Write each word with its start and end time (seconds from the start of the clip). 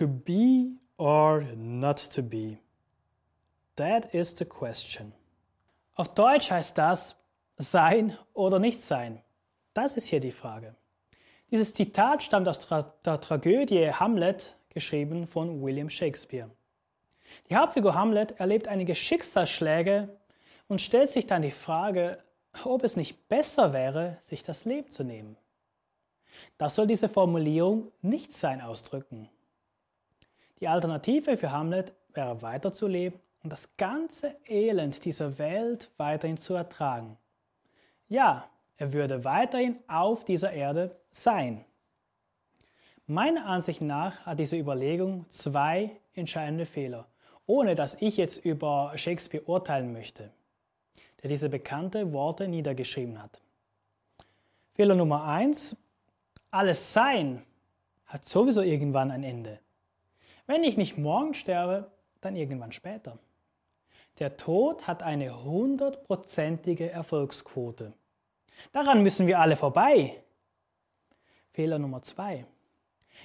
to 0.00 0.06
be 0.08 0.78
or 0.96 1.42
not 1.54 1.98
to 1.98 2.22
be? 2.22 2.58
That 3.76 4.14
is 4.14 4.34
the 4.38 4.46
question. 4.46 5.12
Auf 5.94 6.14
Deutsch 6.14 6.50
heißt 6.50 6.78
das 6.78 7.16
sein 7.58 8.16
oder 8.32 8.58
nicht 8.58 8.80
sein. 8.80 9.20
Das 9.74 9.98
ist 9.98 10.06
hier 10.06 10.20
die 10.20 10.30
Frage. 10.30 10.74
Dieses 11.50 11.74
Zitat 11.74 12.22
stammt 12.22 12.48
aus 12.48 12.66
der 13.04 13.20
Tragödie 13.20 13.92
Hamlet, 13.92 14.56
geschrieben 14.70 15.26
von 15.26 15.60
William 15.62 15.90
Shakespeare. 15.90 16.48
Die 17.50 17.56
Hauptfigur 17.56 17.94
Hamlet 17.94 18.40
erlebt 18.40 18.68
einige 18.68 18.94
Schicksalsschläge 18.94 20.08
und 20.66 20.80
stellt 20.80 21.10
sich 21.10 21.26
dann 21.26 21.42
die 21.42 21.50
Frage, 21.50 22.22
ob 22.64 22.84
es 22.84 22.96
nicht 22.96 23.28
besser 23.28 23.74
wäre, 23.74 24.16
sich 24.22 24.42
das 24.42 24.64
Leben 24.64 24.90
zu 24.90 25.04
nehmen. 25.04 25.36
Das 26.56 26.74
soll 26.74 26.86
diese 26.86 27.10
Formulierung 27.10 27.92
nicht 28.00 28.32
sein 28.34 28.62
ausdrücken. 28.62 29.28
Die 30.60 30.68
Alternative 30.68 31.36
für 31.36 31.52
Hamlet 31.52 31.92
wäre 32.12 32.42
weiterzuleben 32.42 33.18
und 33.42 33.50
das 33.50 33.76
ganze 33.76 34.36
Elend 34.46 35.04
dieser 35.04 35.38
Welt 35.38 35.90
weiterhin 35.96 36.36
zu 36.36 36.54
ertragen. 36.54 37.16
Ja, 38.08 38.48
er 38.76 38.92
würde 38.92 39.24
weiterhin 39.24 39.78
auf 39.88 40.24
dieser 40.24 40.52
Erde 40.52 40.96
sein. 41.10 41.64
Meiner 43.06 43.46
Ansicht 43.46 43.80
nach 43.80 44.26
hat 44.26 44.38
diese 44.38 44.56
Überlegung 44.56 45.24
zwei 45.30 45.90
entscheidende 46.12 46.66
Fehler, 46.66 47.06
ohne 47.46 47.74
dass 47.74 48.00
ich 48.00 48.16
jetzt 48.16 48.44
über 48.44 48.92
Shakespeare 48.96 49.44
urteilen 49.44 49.92
möchte, 49.92 50.30
der 51.22 51.30
diese 51.30 51.48
bekannte 51.48 52.12
Worte 52.12 52.46
niedergeschrieben 52.46 53.20
hat. 53.20 53.40
Fehler 54.74 54.94
Nummer 54.94 55.24
eins: 55.24 55.76
Alles 56.50 56.92
Sein 56.92 57.44
hat 58.06 58.26
sowieso 58.26 58.62
irgendwann 58.62 59.10
ein 59.10 59.24
Ende. 59.24 59.58
Wenn 60.50 60.64
ich 60.64 60.76
nicht 60.76 60.98
morgen 60.98 61.32
sterbe, 61.32 61.92
dann 62.20 62.34
irgendwann 62.34 62.72
später. 62.72 63.20
Der 64.18 64.36
Tod 64.36 64.88
hat 64.88 65.00
eine 65.00 65.44
hundertprozentige 65.44 66.90
Erfolgsquote. 66.90 67.92
Daran 68.72 69.04
müssen 69.04 69.28
wir 69.28 69.38
alle 69.38 69.54
vorbei. 69.54 70.20
Fehler 71.52 71.78
Nummer 71.78 72.02
zwei. 72.02 72.46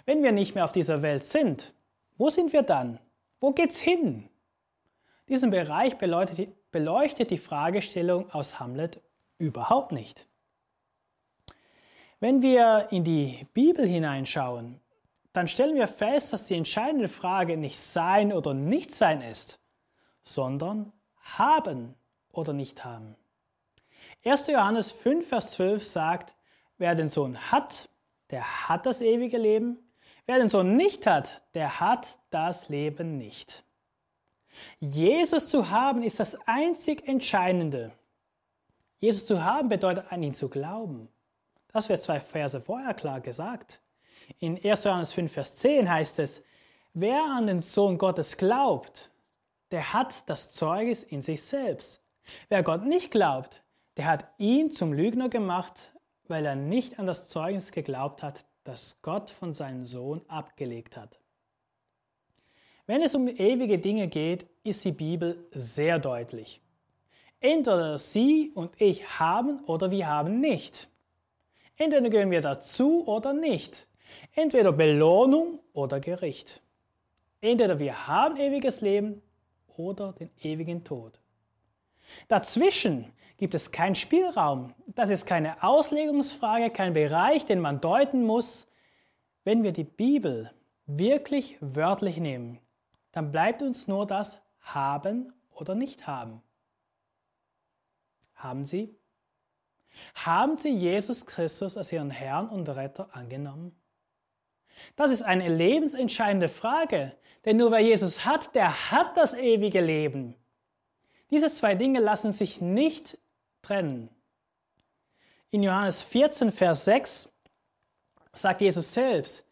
Wenn 0.06 0.22
wir 0.22 0.34
nicht 0.34 0.54
mehr 0.54 0.66
auf 0.66 0.72
dieser 0.72 1.02
Welt 1.02 1.26
sind, 1.26 1.74
wo 2.16 2.30
sind 2.30 2.54
wir 2.54 2.62
dann? 2.62 3.00
Wo 3.40 3.54
geht's 3.54 3.80
hin? 3.80 4.30
Diesen 5.28 5.50
Bereich 5.50 5.98
beleuchtet, 5.98 7.32
die 7.32 7.38
Fragestellung 7.40 8.30
aus 8.30 8.60
Hamlet 8.60 9.02
überhaupt 9.40 9.92
nicht. 9.94 10.28
Wenn 12.20 12.44
wir 12.44 12.90
in 12.92 13.04
die 13.04 13.48
Bibel 13.56 13.88
hineinschauen, 13.88 14.80
dann 15.36 15.48
stellen 15.48 15.76
wir 15.76 15.88
fest, 15.88 16.34
dass 16.34 16.46
die 16.46 16.56
entscheidende 16.56 17.08
Frage 17.08 17.58
nicht 17.58 17.80
sein 17.80 18.32
oder 18.32 18.54
nicht 18.54 18.94
sein 18.94 19.22
ist, 19.22 19.60
sondern 20.22 20.94
haben 21.22 21.96
oder 22.32 22.54
nicht 22.54 22.86
haben. 22.86 23.16
1. 24.24 24.48
Johannes 24.48 24.92
5, 24.92 25.28
Vers 25.28 25.52
12 25.52 25.84
sagt, 25.84 26.36
wer 26.78 26.96
den 26.96 27.10
Sohn 27.10 27.52
hat, 27.52 27.90
der 28.32 28.70
hat 28.70 28.86
das 28.86 29.02
ewige 29.02 29.38
Leben. 29.38 29.78
Wer 30.26 30.40
den 30.40 30.50
Sohn 30.50 30.76
nicht 30.76 31.06
hat, 31.06 31.44
der 31.54 31.80
hat 31.80 32.18
das 32.32 32.70
Leben 32.70 33.18
nicht. 33.18 33.64
Jesus 34.80 35.48
zu 35.48 35.70
haben 35.70 36.02
ist 36.02 36.20
das 36.20 36.36
einzig 36.48 37.08
Entscheidende. 37.08 37.92
Jesus 39.00 39.26
zu 39.26 39.44
haben 39.44 39.70
bedeutet 39.70 40.12
an 40.12 40.24
ihn 40.24 40.34
zu 40.34 40.50
glauben. 40.50 41.10
Das 41.72 41.90
wird 41.90 42.02
zwei 42.02 42.20
Verse 42.20 42.60
vorher 42.60 42.94
klar 42.94 43.20
gesagt. 43.20 43.82
In 44.40 44.64
1. 44.64 44.84
Johannes 44.84 45.14
5, 45.14 45.32
Vers 45.32 45.56
10 45.56 45.90
heißt 45.90 46.20
es, 46.20 46.44
wer 46.94 47.24
an 47.24 47.48
den 47.48 47.62
Sohn 47.62 47.98
Gottes 47.98 48.38
glaubt, 48.38 49.12
der 49.72 49.94
hat 49.94 50.30
das 50.30 50.54
Zeugnis 50.54 51.04
in 51.04 51.22
sich 51.22 51.44
selbst. 51.44 52.02
Wer 52.50 52.64
Gott 52.64 52.86
nicht 52.86 53.12
glaubt, 53.12 53.64
der 53.98 54.06
hat 54.06 54.26
ihn 54.38 54.72
zum 54.72 54.94
Lügner 54.94 55.30
gemacht, 55.30 55.94
weil 56.28 56.46
er 56.46 56.56
nicht 56.56 57.00
an 57.00 57.08
das 57.08 57.28
Zeugnis 57.28 57.72
geglaubt 57.72 58.24
hat, 58.24 58.46
das 58.64 59.02
Gott 59.02 59.30
von 59.30 59.54
seinem 59.54 59.84
Sohn 59.84 60.22
abgelegt 60.28 60.98
hat. 60.98 61.20
Wenn 62.88 63.02
es 63.02 63.16
um 63.16 63.28
ewige 63.28 63.80
Dinge 63.80 64.08
geht, 64.08 64.48
ist 64.64 64.86
die 64.86 64.92
Bibel 64.92 65.48
sehr 65.52 65.98
deutlich. 66.00 66.62
Entweder 67.40 67.98
Sie 67.98 68.52
und 68.54 68.80
ich 68.80 69.20
haben 69.20 69.64
oder 69.66 69.92
wir 69.92 70.08
haben 70.08 70.40
nicht. 70.40 70.88
Entweder 71.78 72.10
gehören 72.10 72.32
wir 72.32 72.42
dazu 72.42 73.06
oder 73.08 73.34
nicht. 73.34 73.88
Entweder 74.34 74.72
Belohnung 74.72 75.60
oder 75.74 76.00
Gericht. 76.00 76.62
Entweder 77.42 77.80
wir 77.80 78.08
haben 78.08 78.38
ewiges 78.38 78.82
Leben 78.82 79.22
oder 79.78 80.14
den 80.14 80.30
ewigen 80.42 80.84
Tod. 80.84 81.20
Dazwischen 82.28 83.12
gibt 83.38 83.56
es 83.56 83.72
keinen 83.72 83.96
Spielraum. 83.96 84.74
Das 84.88 85.10
ist 85.10 85.26
keine 85.26 85.62
Auslegungsfrage, 85.64 86.70
kein 86.70 86.94
Bereich, 86.94 87.46
den 87.46 87.60
man 87.60 87.82
deuten 87.82 88.26
muss. 88.26 88.68
Wenn 89.44 89.64
wir 89.64 89.74
die 89.74 89.84
Bibel 89.84 90.52
wirklich 90.86 91.58
wörtlich 91.60 92.18
nehmen, 92.18 92.60
dann 93.12 93.32
bleibt 93.32 93.62
uns 93.62 93.88
nur 93.88 94.06
das 94.06 94.40
haben 94.60 95.34
oder 95.54 95.76
nicht 95.76 96.08
haben. 96.08 96.42
Haben 98.36 98.66
Sie? 98.66 98.96
Haben 100.14 100.56
Sie 100.58 100.76
Jesus 100.76 101.26
Christus 101.26 101.78
als 101.78 101.92
Ihren 101.92 102.10
Herrn 102.10 102.50
und 102.50 102.68
Retter 102.68 103.16
angenommen? 103.16 103.76
Das 104.96 105.12
ist 105.12 105.22
eine 105.22 105.48
lebensentscheidende 105.50 106.50
Frage, 106.50 107.16
denn 107.46 107.58
nur 107.58 107.72
wer 107.72 107.80
Jesus 107.80 108.26
hat, 108.26 108.56
der 108.56 108.92
hat 108.92 109.18
das 109.18 109.34
ewige 109.34 109.82
Leben. 109.82 110.36
Diese 111.32 111.54
zwei 111.54 111.76
Dinge 111.76 112.00
lassen 112.00 112.32
sich 112.32 112.62
nicht 112.62 113.18
trennen. 113.62 114.10
In 115.52 115.64
Johannes 115.64 116.02
14, 116.04 116.52
Vers 116.52 116.86
6 116.86 117.32
sagt 118.34 118.62
Jesus 118.62 118.94
selbst, 118.94 119.44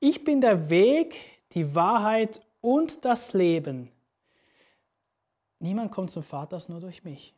ich 0.00 0.24
bin 0.24 0.40
der 0.40 0.70
Weg, 0.70 1.20
die 1.52 1.74
Wahrheit 1.74 2.40
und 2.60 3.04
das 3.04 3.32
Leben. 3.34 3.90
Niemand 5.58 5.92
kommt 5.92 6.10
zum 6.10 6.22
Vater 6.22 6.60
nur 6.68 6.80
durch 6.80 7.04
mich. 7.04 7.34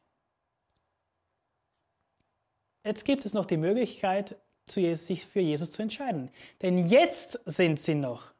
Jetzt 2.84 3.04
gibt 3.04 3.24
es 3.24 3.34
noch 3.34 3.46
die 3.46 3.56
Möglichkeit, 3.56 4.36
sich 4.66 5.26
für 5.26 5.40
Jesus 5.40 5.70
zu 5.70 5.82
entscheiden. 5.82 6.30
Denn 6.62 6.78
jetzt 6.86 7.40
sind 7.44 7.80
sie 7.80 7.94
noch. 7.94 8.32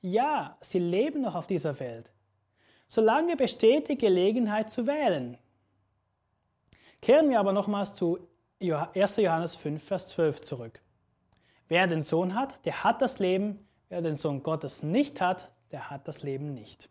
Ja, 0.00 0.56
sie 0.60 0.78
leben 0.78 1.22
noch 1.22 1.34
auf 1.34 1.46
dieser 1.46 1.78
Welt. 1.80 2.10
Solange 2.86 3.36
besteht 3.36 3.88
die 3.88 3.98
Gelegenheit 3.98 4.70
zu 4.70 4.86
wählen. 4.86 5.36
Kehren 7.02 7.30
wir 7.30 7.38
aber 7.38 7.52
nochmals 7.52 7.94
zu 7.94 8.18
1. 8.60 9.16
Johannes 9.16 9.54
5, 9.56 9.82
Vers 9.82 10.08
12 10.08 10.40
zurück. 10.40 10.80
Wer 11.68 11.86
den 11.86 12.02
Sohn 12.02 12.34
hat, 12.34 12.64
der 12.64 12.82
hat 12.82 13.02
das 13.02 13.18
Leben. 13.18 13.68
Wer 13.88 14.02
den 14.02 14.16
Sohn 14.16 14.42
Gottes 14.42 14.82
nicht 14.82 15.20
hat, 15.20 15.50
der 15.70 15.90
hat 15.90 16.08
das 16.08 16.22
Leben 16.22 16.54
nicht. 16.54 16.90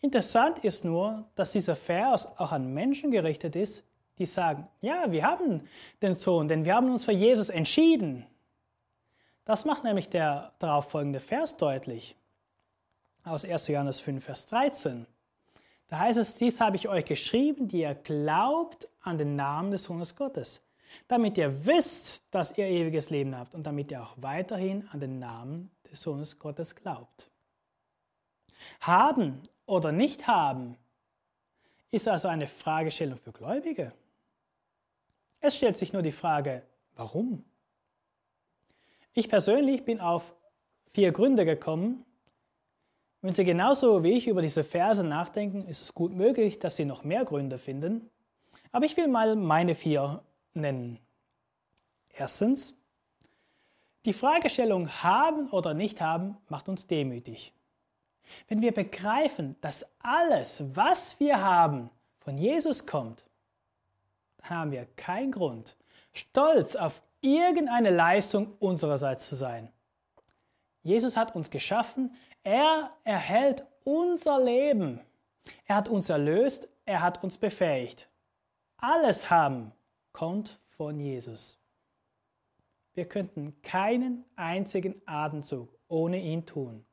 Interessant 0.00 0.64
ist 0.64 0.84
nur, 0.84 1.28
dass 1.34 1.52
dieser 1.52 1.76
Vers 1.76 2.26
auch 2.38 2.52
an 2.52 2.72
Menschen 2.72 3.10
gerichtet 3.10 3.54
ist, 3.54 3.84
die 4.18 4.26
sagen, 4.26 4.68
ja, 4.80 5.10
wir 5.10 5.24
haben 5.24 5.68
den 6.00 6.14
Sohn, 6.14 6.48
denn 6.48 6.64
wir 6.64 6.74
haben 6.74 6.90
uns 6.90 7.04
für 7.04 7.12
Jesus 7.12 7.48
entschieden. 7.48 8.26
Das 9.44 9.64
macht 9.64 9.84
nämlich 9.84 10.08
der 10.08 10.52
darauffolgende 10.58 11.20
Vers 11.20 11.56
deutlich. 11.56 12.16
Aus 13.24 13.44
1. 13.44 13.68
Johannes 13.68 14.00
5, 14.00 14.24
Vers 14.24 14.46
13. 14.46 15.06
Da 15.88 15.98
heißt 15.98 16.18
es, 16.18 16.36
dies 16.36 16.60
habe 16.60 16.76
ich 16.76 16.88
euch 16.88 17.04
geschrieben, 17.04 17.68
die 17.68 17.80
ihr 17.80 17.94
glaubt 17.94 18.88
an 19.02 19.18
den 19.18 19.36
Namen 19.36 19.70
des 19.70 19.84
Sohnes 19.84 20.16
Gottes, 20.16 20.62
damit 21.08 21.36
ihr 21.38 21.66
wisst, 21.66 22.24
dass 22.30 22.56
ihr 22.56 22.66
ewiges 22.66 23.10
Leben 23.10 23.36
habt 23.36 23.54
und 23.54 23.64
damit 23.66 23.90
ihr 23.90 24.02
auch 24.02 24.14
weiterhin 24.16 24.88
an 24.90 25.00
den 25.00 25.18
Namen 25.18 25.70
des 25.90 26.02
Sohnes 26.02 26.38
Gottes 26.38 26.74
glaubt. 26.74 27.28
Haben 28.80 29.40
oder 29.66 29.92
nicht 29.92 30.26
haben 30.26 30.76
ist 31.90 32.08
also 32.08 32.28
eine 32.28 32.46
Fragestellung 32.46 33.18
für 33.18 33.32
Gläubige. 33.32 33.92
Es 35.42 35.56
stellt 35.56 35.76
sich 35.76 35.92
nur 35.92 36.02
die 36.02 36.12
Frage, 36.12 36.62
warum? 36.94 37.44
Ich 39.12 39.28
persönlich 39.28 39.84
bin 39.84 40.00
auf 40.00 40.34
vier 40.92 41.12
Gründe 41.12 41.44
gekommen, 41.44 42.06
wenn 43.22 43.32
Sie 43.32 43.44
genauso 43.44 44.02
wie 44.02 44.12
ich 44.12 44.26
über 44.26 44.42
diese 44.42 44.64
Verse 44.64 45.04
nachdenken, 45.04 45.66
ist 45.68 45.80
es 45.80 45.94
gut 45.94 46.12
möglich, 46.12 46.58
dass 46.58 46.74
Sie 46.74 46.84
noch 46.84 47.04
mehr 47.04 47.24
Gründe 47.24 47.56
finden. 47.56 48.10
Aber 48.72 48.84
ich 48.84 48.96
will 48.96 49.06
mal 49.06 49.36
meine 49.36 49.76
vier 49.76 50.22
nennen. 50.54 50.98
Erstens, 52.10 52.74
die 54.04 54.12
Fragestellung 54.12 54.88
haben 54.88 55.48
oder 55.50 55.72
nicht 55.72 56.00
haben 56.00 56.36
macht 56.48 56.68
uns 56.68 56.88
demütig. 56.88 57.52
Wenn 58.48 58.60
wir 58.60 58.72
begreifen, 58.72 59.56
dass 59.60 59.86
alles, 60.00 60.62
was 60.74 61.20
wir 61.20 61.40
haben, 61.40 61.90
von 62.18 62.38
Jesus 62.38 62.86
kommt, 62.86 63.24
haben 64.42 64.72
wir 64.72 64.86
keinen 64.96 65.32
Grund, 65.32 65.76
stolz 66.12 66.76
auf 66.76 67.02
irgendeine 67.20 67.90
Leistung 67.90 68.54
unsererseits 68.58 69.28
zu 69.28 69.36
sein. 69.36 69.70
Jesus 70.82 71.16
hat 71.16 71.34
uns 71.34 71.50
geschaffen, 71.50 72.14
er 72.42 72.90
erhält 73.04 73.64
unser 73.84 74.42
Leben. 74.42 75.00
Er 75.66 75.76
hat 75.76 75.88
uns 75.88 76.08
erlöst, 76.08 76.68
er 76.84 77.00
hat 77.02 77.22
uns 77.22 77.38
befähigt. 77.38 78.08
Alles 78.78 79.30
haben 79.30 79.72
kommt 80.12 80.58
von 80.76 80.98
Jesus. 80.98 81.58
Wir 82.94 83.06
könnten 83.06 83.54
keinen 83.62 84.24
einzigen 84.36 85.00
Atemzug 85.06 85.68
ohne 85.88 86.20
ihn 86.20 86.44
tun. 86.44 86.84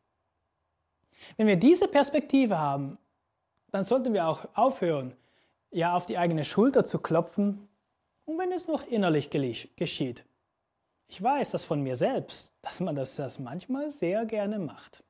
Wenn 1.36 1.48
wir 1.48 1.58
diese 1.58 1.88
Perspektive 1.88 2.58
haben, 2.58 2.98
dann 3.72 3.84
sollten 3.84 4.14
wir 4.14 4.28
auch 4.28 4.48
aufhören, 4.56 5.16
ja 5.72 5.96
auf 5.96 6.06
die 6.06 6.18
eigene 6.18 6.46
Schulter 6.46 6.86
zu 6.86 7.00
klopfen, 7.00 7.68
und 8.26 8.38
wenn 8.38 8.52
es 8.52 8.68
noch 8.68 8.86
innerlich 8.86 9.32
geschieht. 9.32 10.24
Ich 11.08 11.22
weiß 11.22 11.50
das 11.50 11.66
von 11.66 11.82
mir 11.82 11.96
selbst, 11.96 12.54
dass 12.62 12.80
man 12.80 12.96
das, 12.96 13.16
das 13.16 13.40
manchmal 13.40 13.90
sehr 13.90 14.28
gerne 14.28 14.60
macht. 14.60 15.04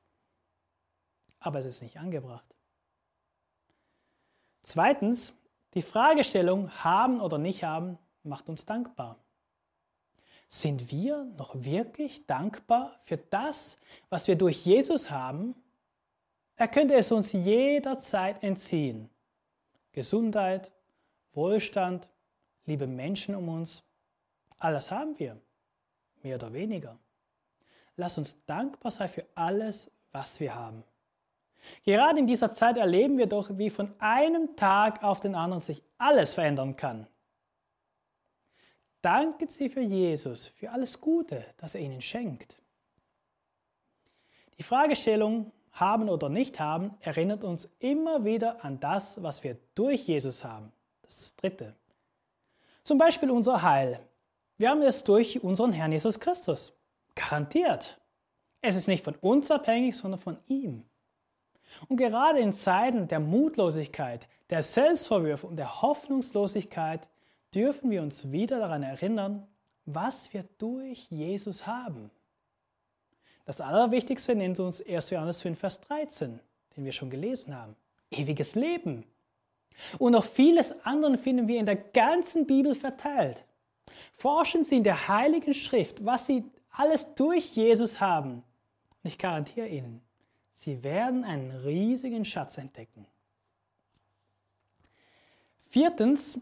Aber 1.38 1.58
es 1.58 1.66
ist 1.66 1.82
nicht 1.82 1.98
angebracht. 1.98 2.46
Zweitens, 4.62 5.34
die 5.74 5.82
Fragestellung 5.82 6.70
haben 6.82 7.20
oder 7.20 7.36
nicht 7.36 7.62
haben 7.62 7.98
macht 8.22 8.48
uns 8.48 8.64
dankbar. 8.64 9.18
Sind 10.48 10.90
wir 10.90 11.24
noch 11.36 11.54
wirklich 11.54 12.26
dankbar 12.26 12.98
für 13.04 13.18
das, 13.18 13.78
was 14.08 14.26
wir 14.26 14.36
durch 14.36 14.64
Jesus 14.64 15.10
haben? 15.10 15.54
Er 16.56 16.68
könnte 16.68 16.94
es 16.94 17.12
uns 17.12 17.32
jederzeit 17.32 18.42
entziehen. 18.42 19.10
Gesundheit, 19.92 20.70
Wohlstand, 21.32 22.08
liebe 22.64 22.86
Menschen 22.86 23.34
um 23.34 23.48
uns, 23.48 23.82
alles 24.58 24.90
haben 24.90 25.18
wir, 25.18 25.40
mehr 26.22 26.36
oder 26.36 26.52
weniger. 26.52 26.98
Lass 27.96 28.18
uns 28.18 28.44
dankbar 28.46 28.92
sein 28.92 29.08
für 29.08 29.26
alles, 29.34 29.90
was 30.12 30.40
wir 30.40 30.54
haben. 30.54 30.84
Gerade 31.84 32.18
in 32.18 32.26
dieser 32.26 32.52
Zeit 32.52 32.76
erleben 32.76 33.18
wir 33.18 33.26
doch, 33.26 33.50
wie 33.58 33.70
von 33.70 33.92
einem 34.00 34.56
Tag 34.56 35.02
auf 35.02 35.20
den 35.20 35.34
anderen 35.34 35.60
sich 35.60 35.82
alles 35.98 36.34
verändern 36.34 36.76
kann. 36.76 37.06
Danken 39.02 39.48
Sie 39.48 39.68
für 39.68 39.80
Jesus, 39.80 40.48
für 40.48 40.70
alles 40.70 41.00
Gute, 41.00 41.44
das 41.56 41.74
er 41.74 41.80
Ihnen 41.80 42.02
schenkt. 42.02 42.56
Die 44.58 44.62
Fragestellung 44.62 45.52
haben 45.80 46.08
oder 46.08 46.28
nicht 46.28 46.60
haben 46.60 46.94
erinnert 47.00 47.42
uns 47.42 47.68
immer 47.78 48.24
wieder 48.24 48.64
an 48.64 48.78
das, 48.80 49.22
was 49.22 49.42
wir 49.42 49.56
durch 49.74 50.06
Jesus 50.06 50.44
haben. 50.44 50.72
Das 51.02 51.14
ist 51.14 51.22
das 51.22 51.36
Dritte. 51.36 51.74
Zum 52.84 52.98
Beispiel 52.98 53.30
unser 53.30 53.62
Heil. 53.62 54.00
Wir 54.58 54.70
haben 54.70 54.82
es 54.82 55.04
durch 55.04 55.42
unseren 55.42 55.72
Herrn 55.72 55.92
Jesus 55.92 56.20
Christus. 56.20 56.72
Garantiert. 57.14 57.98
Es 58.62 58.76
ist 58.76 58.88
nicht 58.88 59.02
von 59.02 59.14
uns 59.16 59.50
abhängig, 59.50 59.96
sondern 59.96 60.20
von 60.20 60.38
ihm. 60.46 60.84
Und 61.88 61.96
gerade 61.96 62.40
in 62.40 62.52
Zeiten 62.52 63.08
der 63.08 63.20
Mutlosigkeit, 63.20 64.26
der 64.50 64.62
Selbstvorwürfe 64.62 65.46
und 65.46 65.56
der 65.56 65.82
Hoffnungslosigkeit 65.82 67.08
dürfen 67.54 67.90
wir 67.90 68.02
uns 68.02 68.30
wieder 68.32 68.58
daran 68.58 68.82
erinnern, 68.82 69.46
was 69.86 70.32
wir 70.32 70.44
durch 70.58 71.10
Jesus 71.10 71.66
haben. 71.66 72.10
Das 73.50 73.60
Allerwichtigste 73.60 74.36
nennt 74.36 74.60
uns 74.60 74.80
1. 74.80 75.10
Johannes 75.10 75.42
5, 75.42 75.58
Vers 75.58 75.80
13, 75.80 76.38
den 76.76 76.84
wir 76.84 76.92
schon 76.92 77.10
gelesen 77.10 77.52
haben. 77.56 77.74
Ewiges 78.12 78.54
Leben. 78.54 79.04
Und 79.98 80.12
noch 80.12 80.24
vieles 80.24 80.72
andere 80.86 81.18
finden 81.18 81.48
wir 81.48 81.58
in 81.58 81.66
der 81.66 81.74
ganzen 81.74 82.46
Bibel 82.46 82.76
verteilt. 82.76 83.44
Forschen 84.12 84.62
Sie 84.62 84.76
in 84.76 84.84
der 84.84 85.08
Heiligen 85.08 85.52
Schrift, 85.52 86.06
was 86.06 86.28
Sie 86.28 86.44
alles 86.70 87.16
durch 87.16 87.56
Jesus 87.56 88.00
haben. 88.00 88.34
Und 88.34 89.08
ich 89.10 89.18
garantiere 89.18 89.66
Ihnen, 89.66 90.00
Sie 90.54 90.84
werden 90.84 91.24
einen 91.24 91.50
riesigen 91.50 92.24
Schatz 92.24 92.56
entdecken. 92.56 93.04
Viertens, 95.70 96.38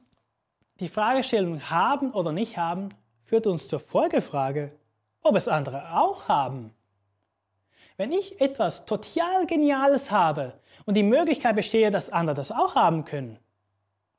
die 0.79 0.89
Fragestellung 0.89 1.71
haben 1.71 2.11
oder 2.11 2.33
nicht 2.33 2.59
haben 2.59 2.91
führt 3.25 3.47
uns 3.47 3.67
zur 3.67 3.81
Folgefrage, 3.81 4.73
ob 5.23 5.37
es 5.37 5.49
andere 5.49 5.97
auch 5.97 6.29
haben. 6.29 6.75
Wenn 7.99 8.13
ich 8.13 8.41
etwas 8.41 8.87
total 8.87 9.47
Geniales 9.47 10.13
habe 10.13 10.59
und 10.87 10.95
die 10.95 11.03
Möglichkeit 11.03 11.57
bestehe, 11.57 11.91
dass 11.91 12.11
andere 12.11 12.37
das 12.37 12.53
auch 12.53 12.77
haben 12.77 13.05
können, 13.05 13.39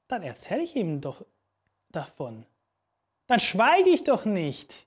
dann 0.09 0.21
erzähle 0.21 0.63
ich 0.63 0.75
ihm 0.75 0.99
doch 0.99 1.25
davon. 1.89 2.45
Dann 3.27 3.39
schweige 3.39 3.89
ich 3.89 4.03
doch 4.03 4.25
nicht. 4.25 4.85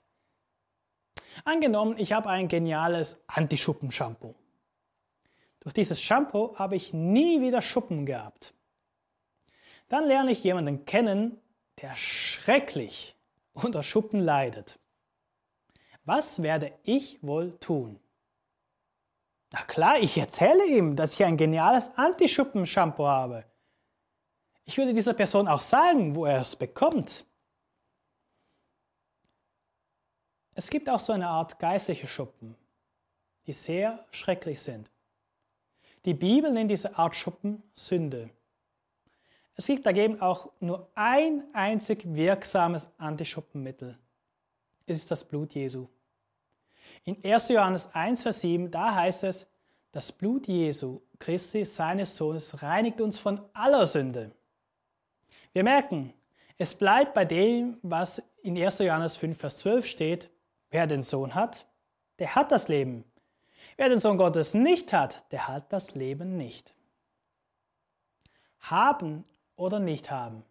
Angenommen, 1.44 1.96
ich 1.96 2.12
habe 2.12 2.28
ein 2.28 2.48
geniales 2.48 3.18
Anti-Schuppen-Shampoo. 3.28 4.34
Durch 5.60 5.72
dieses 5.72 6.02
Shampoo 6.02 6.54
habe 6.58 6.76
ich 6.76 6.92
nie 6.92 7.40
wieder 7.40 7.62
Schuppen 7.62 8.04
gehabt. 8.04 8.52
Dann 9.88 10.06
lerne 10.06 10.32
ich 10.32 10.44
jemanden 10.44 10.84
kennen, 10.84 11.40
der 11.80 11.96
schrecklich 11.96 13.16
unter 13.54 13.82
Schuppen 13.82 14.20
leidet. 14.20 14.78
Was 16.04 16.42
werde 16.42 16.72
ich 16.82 17.22
wohl 17.22 17.58
tun? 17.58 17.98
Na 19.52 19.62
klar, 19.62 19.98
ich 19.98 20.16
erzähle 20.16 20.66
ihm, 20.66 20.96
dass 20.96 21.12
ich 21.12 21.24
ein 21.24 21.36
geniales 21.36 21.90
Anti-Schuppen-Shampoo 21.96 23.06
habe. 23.06 23.44
Ich 24.64 24.78
würde 24.78 24.94
dieser 24.94 25.12
Person 25.12 25.46
auch 25.46 25.60
sagen, 25.60 26.14
wo 26.14 26.24
er 26.24 26.40
es 26.40 26.56
bekommt. 26.56 27.26
Es 30.54 30.70
gibt 30.70 30.88
auch 30.88 30.98
so 30.98 31.12
eine 31.12 31.28
Art 31.28 31.58
geistliche 31.58 32.06
Schuppen, 32.06 32.56
die 33.46 33.52
sehr 33.52 34.06
schrecklich 34.10 34.60
sind. 34.60 34.90
Die 36.04 36.14
Bibel 36.14 36.50
nennt 36.50 36.70
diese 36.70 36.96
Art 36.96 37.14
Schuppen 37.14 37.62
Sünde. 37.74 38.30
Es 39.54 39.66
gibt 39.66 39.84
dagegen 39.84 40.20
auch 40.20 40.50
nur 40.60 40.90
ein 40.94 41.44
einzig 41.52 42.04
wirksames 42.06 42.90
Antischuppenmittel. 42.98 43.98
Es 44.86 44.96
ist 44.96 45.10
das 45.10 45.24
Blut 45.24 45.54
Jesu. 45.54 45.88
In 47.04 47.22
1. 47.24 47.48
Johannes 47.48 47.94
1, 47.94 48.22
Vers 48.22 48.40
7, 48.40 48.70
da 48.70 48.94
heißt 48.94 49.24
es, 49.24 49.46
das 49.92 50.12
Blut 50.12 50.46
Jesu, 50.46 51.00
Christi, 51.18 51.64
seines 51.64 52.16
Sohnes, 52.16 52.62
reinigt 52.62 53.00
uns 53.00 53.18
von 53.18 53.40
aller 53.52 53.86
Sünde. 53.86 54.32
Wir 55.52 55.64
merken, 55.64 56.14
es 56.56 56.74
bleibt 56.74 57.14
bei 57.14 57.24
dem, 57.24 57.78
was 57.82 58.22
in 58.42 58.56
1. 58.56 58.78
Johannes 58.78 59.16
5, 59.16 59.38
Vers 59.38 59.58
12 59.58 59.86
steht, 59.86 60.30
wer 60.70 60.86
den 60.86 61.02
Sohn 61.02 61.34
hat, 61.34 61.66
der 62.18 62.34
hat 62.34 62.52
das 62.52 62.68
Leben. 62.68 63.04
Wer 63.76 63.88
den 63.88 64.00
Sohn 64.00 64.16
Gottes 64.16 64.54
nicht 64.54 64.92
hat, 64.92 65.30
der 65.32 65.48
hat 65.48 65.72
das 65.72 65.94
Leben 65.94 66.36
nicht. 66.36 66.74
Haben 68.60 69.24
oder 69.56 69.80
nicht 69.80 70.10
haben? 70.10 70.44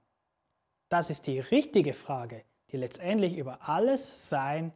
Das 0.89 1.10
ist 1.10 1.27
die 1.27 1.39
richtige 1.39 1.93
Frage, 1.93 2.43
die 2.71 2.77
letztendlich 2.77 3.38
über 3.38 3.69
alles 3.69 4.29
Sein 4.29 4.74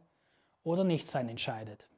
oder 0.66 0.84
Nichtsein 0.84 1.28
entscheidet. 1.28 1.88